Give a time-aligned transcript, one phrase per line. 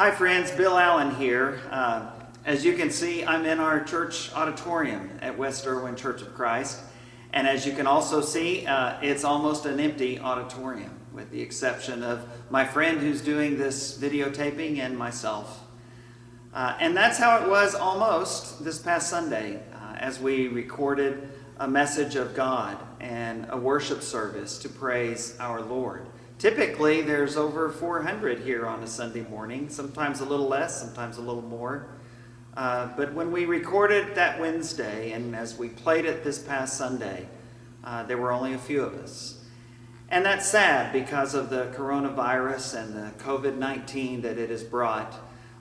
[0.00, 0.50] Hi, friends.
[0.50, 1.60] Bill Allen here.
[1.70, 2.10] Uh,
[2.46, 6.80] as you can see, I'm in our church auditorium at West Erwin Church of Christ.
[7.34, 12.02] And as you can also see, uh, it's almost an empty auditorium, with the exception
[12.02, 15.64] of my friend who's doing this videotaping and myself.
[16.54, 21.28] Uh, and that's how it was almost this past Sunday uh, as we recorded
[21.58, 26.06] a message of God and a worship service to praise our Lord.
[26.40, 31.20] Typically, there's over 400 here on a Sunday morning, sometimes a little less, sometimes a
[31.20, 31.88] little more.
[32.56, 37.28] Uh, but when we recorded that Wednesday and as we played it this past Sunday,
[37.84, 39.44] uh, there were only a few of us.
[40.08, 45.14] And that's sad because of the coronavirus and the COVID 19 that it has brought.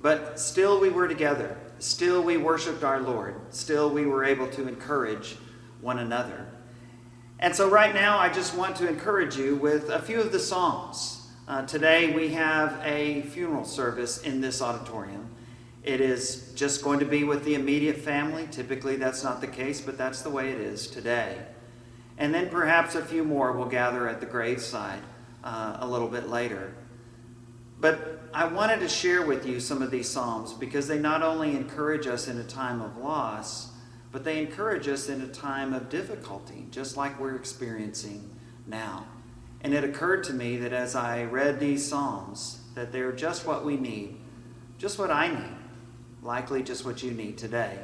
[0.00, 1.58] But still, we were together.
[1.80, 3.34] Still, we worshiped our Lord.
[3.50, 5.36] Still, we were able to encourage
[5.82, 6.46] one another.
[7.42, 10.38] And so, right now, I just want to encourage you with a few of the
[10.38, 11.26] Psalms.
[11.48, 15.28] Uh, today, we have a funeral service in this auditorium.
[15.82, 18.46] It is just going to be with the immediate family.
[18.52, 21.36] Typically, that's not the case, but that's the way it is today.
[22.16, 25.02] And then perhaps a few more will gather at the graveside
[25.42, 26.72] uh, a little bit later.
[27.80, 31.56] But I wanted to share with you some of these Psalms because they not only
[31.56, 33.71] encourage us in a time of loss,
[34.12, 38.30] but they encourage us in a time of difficulty, just like we're experiencing
[38.66, 39.06] now.
[39.62, 43.64] And it occurred to me that as I read these Psalms, that they're just what
[43.64, 44.16] we need,
[44.78, 45.56] just what I need,
[46.22, 47.78] likely just what you need today.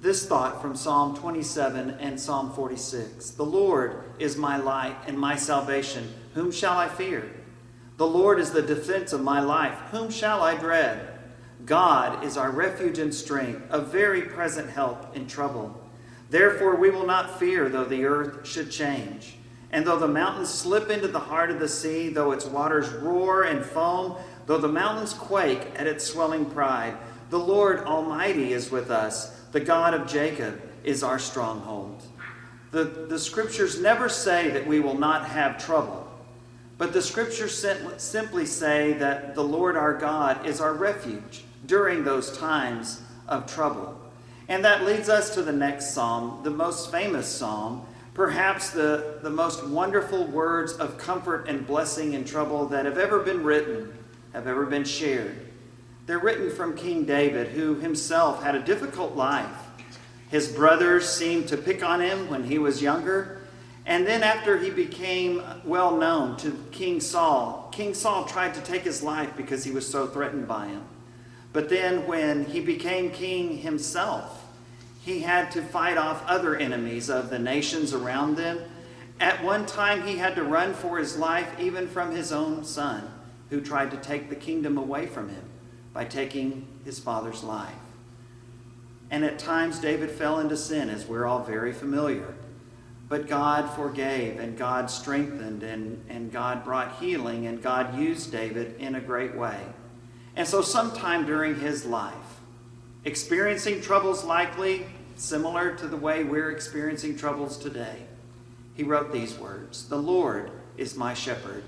[0.00, 5.36] This thought from Psalm 27 and Psalm 46 The Lord is my light and my
[5.36, 6.12] salvation.
[6.34, 7.30] Whom shall I fear?
[7.98, 9.76] The Lord is the defense of my life.
[9.90, 11.19] Whom shall I dread?
[11.66, 15.78] God is our refuge and strength, a very present help in trouble.
[16.30, 19.36] Therefore, we will not fear though the earth should change,
[19.72, 23.42] and though the mountains slip into the heart of the sea, though its waters roar
[23.42, 26.96] and foam, though the mountains quake at its swelling pride.
[27.30, 29.30] The Lord Almighty is with us.
[29.52, 32.02] The God of Jacob is our stronghold.
[32.70, 36.08] The, the scriptures never say that we will not have trouble,
[36.78, 37.64] but the scriptures
[37.98, 43.96] simply say that the Lord our God is our refuge during those times of trouble.
[44.48, 49.30] And that leads us to the next psalm, the most famous psalm, perhaps the, the
[49.30, 53.96] most wonderful words of comfort and blessing in trouble that have ever been written,
[54.32, 55.46] have ever been shared.
[56.06, 59.46] They're written from King David, who himself had a difficult life.
[60.28, 63.42] His brothers seemed to pick on him when he was younger.
[63.86, 68.82] And then, after he became well known to King Saul, King Saul tried to take
[68.82, 70.82] his life because he was so threatened by him.
[71.52, 74.46] But then, when he became king himself,
[75.02, 78.60] he had to fight off other enemies of the nations around them.
[79.18, 83.10] At one time, he had to run for his life even from his own son,
[83.50, 85.42] who tried to take the kingdom away from him
[85.92, 87.74] by taking his father's life.
[89.10, 92.34] And at times, David fell into sin, as we're all very familiar.
[93.08, 98.76] But God forgave, and God strengthened, and, and God brought healing, and God used David
[98.78, 99.58] in a great way.
[100.36, 102.14] And so, sometime during his life,
[103.04, 104.86] experiencing troubles likely
[105.16, 108.06] similar to the way we're experiencing troubles today,
[108.74, 111.64] he wrote these words The Lord is my shepherd,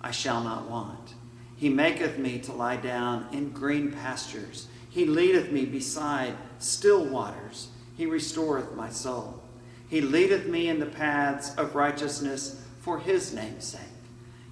[0.00, 1.14] I shall not want.
[1.56, 4.66] He maketh me to lie down in green pastures.
[4.90, 7.68] He leadeth me beside still waters.
[7.96, 9.40] He restoreth my soul.
[9.88, 13.80] He leadeth me in the paths of righteousness for his name's sake.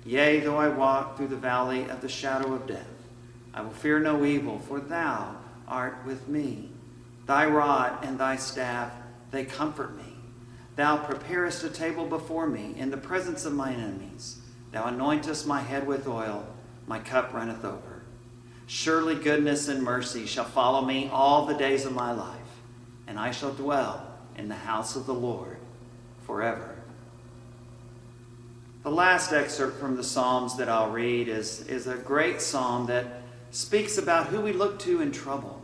[0.06, 2.86] Yea, though I walk through the valley of the shadow of death,
[3.52, 6.70] I will fear no evil, for thou art with me.
[7.26, 8.92] Thy rod and thy staff,
[9.30, 10.14] they comfort me.
[10.76, 14.40] Thou preparest a table before me in the presence of mine enemies.
[14.72, 16.46] Thou anointest my head with oil,
[16.86, 18.02] my cup runneth over.
[18.66, 22.36] Surely goodness and mercy shall follow me all the days of my life,
[23.06, 24.06] and I shall dwell
[24.36, 25.58] in the house of the Lord
[26.24, 26.76] forever.
[28.82, 33.19] The last excerpt from the Psalms that I'll read is, is a great psalm that
[33.50, 35.60] speaks about who we look to in trouble.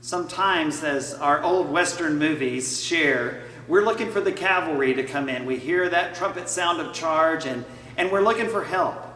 [0.00, 5.46] Sometimes, as our old Western movies share, we're looking for the cavalry to come in.
[5.46, 7.64] We hear that trumpet sound of charge, and,
[7.96, 9.06] and we're looking for help.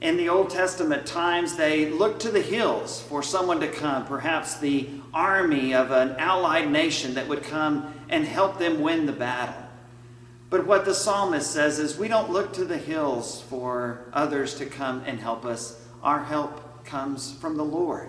[0.00, 4.58] In the Old Testament times, they looked to the hills for someone to come, perhaps
[4.58, 9.62] the army of an allied nation that would come and help them win the battle.
[10.50, 14.66] But what the psalmist says is we don't look to the hills for others to
[14.66, 15.80] come and help us.
[16.02, 18.08] Our help comes from the Lord.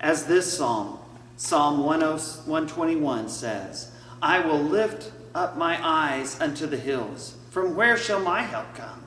[0.00, 0.98] As this psalm,
[1.36, 3.90] Psalm 121 says,
[4.20, 7.36] I will lift up my eyes unto the hills.
[7.50, 9.02] From where shall my help come?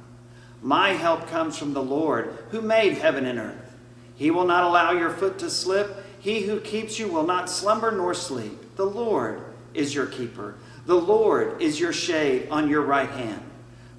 [0.61, 3.75] My help comes from the Lord, who made heaven and earth.
[4.15, 6.03] He will not allow your foot to slip.
[6.19, 8.75] He who keeps you will not slumber nor sleep.
[8.75, 9.41] The Lord
[9.73, 10.55] is your keeper.
[10.85, 13.43] The Lord is your shade on your right hand.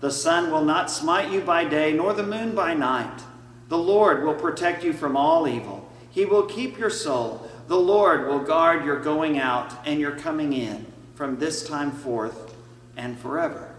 [0.00, 3.22] The sun will not smite you by day, nor the moon by night.
[3.68, 5.90] The Lord will protect you from all evil.
[6.10, 7.48] He will keep your soul.
[7.68, 12.54] The Lord will guard your going out and your coming in from this time forth
[12.96, 13.74] and forever.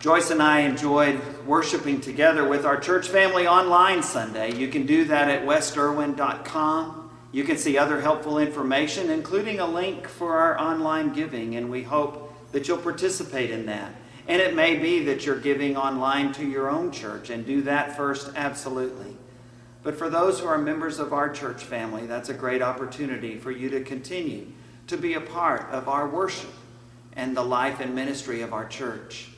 [0.00, 4.54] Joyce and I enjoyed worshiping together with our church family online Sunday.
[4.54, 7.10] You can do that at westerwin.com.
[7.32, 11.82] You can see other helpful information, including a link for our online giving, and we
[11.82, 13.92] hope that you'll participate in that.
[14.28, 17.96] And it may be that you're giving online to your own church, and do that
[17.96, 19.16] first, absolutely.
[19.82, 23.50] But for those who are members of our church family, that's a great opportunity for
[23.50, 24.52] you to continue
[24.86, 26.52] to be a part of our worship
[27.14, 29.30] and the life and ministry of our church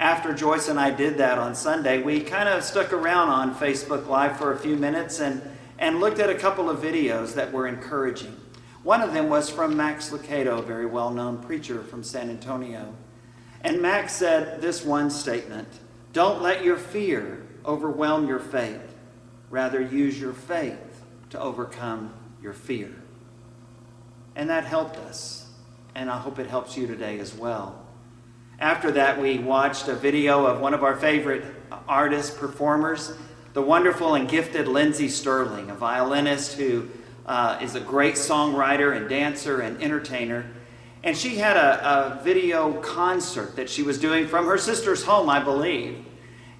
[0.00, 4.06] after Joyce and I did that on Sunday, we kind of stuck around on Facebook
[4.06, 5.42] Live for a few minutes and,
[5.78, 8.34] and looked at a couple of videos that were encouraging.
[8.82, 12.94] One of them was from Max Lucado, a very well known preacher from San Antonio.
[13.62, 15.68] And Max said this one statement
[16.12, 18.94] Don't let your fear overwhelm your faith,
[19.50, 22.12] rather, use your faith to overcome
[22.42, 22.90] your fear.
[24.34, 25.50] And that helped us,
[25.94, 27.84] and I hope it helps you today as well.
[28.58, 31.44] After that, we watched a video of one of our favorite
[31.88, 33.12] artists, performers,
[33.52, 36.88] the wonderful and gifted Lindsey Stirling, a violinist who
[37.26, 40.50] uh, is a great songwriter and dancer and entertainer.
[41.02, 45.30] And she had a, a video concert that she was doing from her sister's home,
[45.30, 46.04] I believe.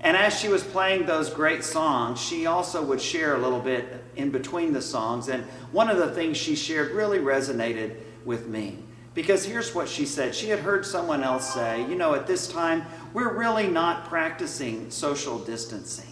[0.01, 4.03] And as she was playing those great songs, she also would share a little bit
[4.17, 5.29] in between the songs.
[5.29, 8.79] And one of the things she shared really resonated with me.
[9.13, 10.35] Because here's what she said.
[10.35, 14.91] She had heard someone else say, you know, at this time, we're really not practicing
[14.91, 16.07] social distancing.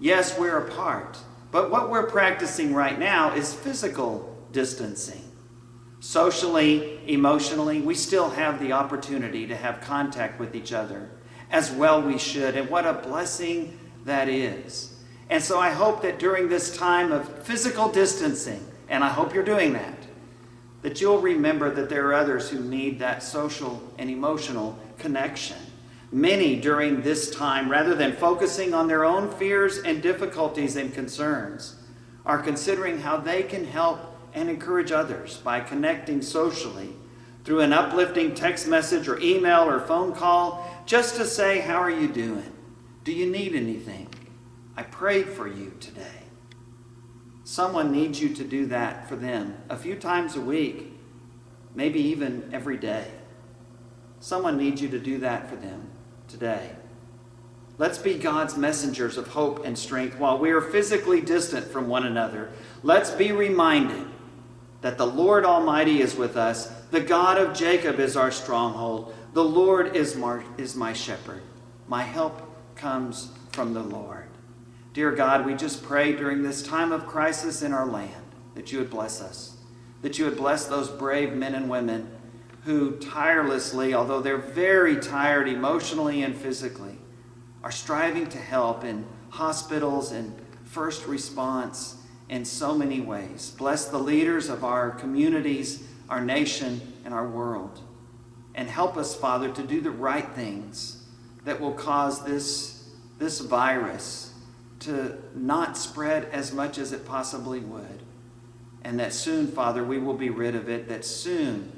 [0.00, 1.18] Yes, we're apart,
[1.52, 5.29] but what we're practicing right now is physical distancing.
[6.00, 11.10] Socially, emotionally, we still have the opportunity to have contact with each other
[11.50, 14.94] as well we should, and what a blessing that is.
[15.28, 19.44] And so I hope that during this time of physical distancing, and I hope you're
[19.44, 19.96] doing that,
[20.82, 25.56] that you'll remember that there are others who need that social and emotional connection.
[26.12, 31.76] Many during this time, rather than focusing on their own fears and difficulties and concerns,
[32.24, 36.90] are considering how they can help and encourage others by connecting socially
[37.44, 41.90] through an uplifting text message or email or phone call just to say, How are
[41.90, 42.52] you doing?
[43.04, 44.08] Do you need anything?
[44.76, 46.04] I prayed for you today.
[47.44, 50.92] Someone needs you to do that for them a few times a week,
[51.74, 53.06] maybe even every day.
[54.20, 55.90] Someone needs you to do that for them
[56.28, 56.70] today.
[57.78, 62.04] Let's be God's messengers of hope and strength while we are physically distant from one
[62.04, 62.50] another.
[62.82, 64.06] Let's be reminded
[64.80, 66.66] that the Lord Almighty is with us.
[66.90, 69.14] The God of Jacob is our stronghold.
[69.32, 71.42] The Lord is my, is my shepherd.
[71.86, 72.40] My help
[72.76, 74.26] comes from the Lord.
[74.92, 78.24] Dear God, we just pray during this time of crisis in our land
[78.54, 79.56] that you would bless us,
[80.02, 82.10] that you would bless those brave men and women
[82.64, 86.98] who tirelessly, although they're very tired emotionally and physically,
[87.62, 90.34] are striving to help in hospitals and
[90.64, 91.96] first response
[92.30, 93.52] in so many ways.
[93.58, 97.80] Bless the leaders of our communities, our nation, and our world.
[98.54, 101.04] And help us, Father, to do the right things
[101.44, 104.32] that will cause this, this virus
[104.80, 108.02] to not spread as much as it possibly would.
[108.82, 110.88] And that soon, Father, we will be rid of it.
[110.88, 111.72] That soon,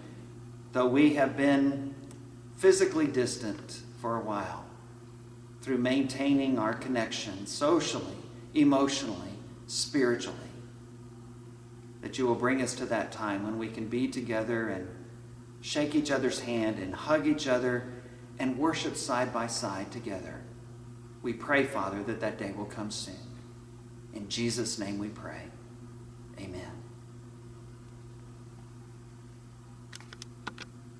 [0.72, 1.94] though we have been
[2.58, 4.66] physically distant for a while,
[5.62, 8.16] through maintaining our connection socially,
[8.54, 9.31] emotionally,
[9.72, 10.36] spiritually,
[12.02, 14.86] that you will bring us to that time when we can be together and
[15.62, 17.90] shake each other's hand and hug each other
[18.38, 20.42] and worship side by side together.
[21.22, 23.14] We pray, Father, that that day will come soon.
[24.12, 25.44] In Jesus' name we pray.
[26.38, 26.81] Amen.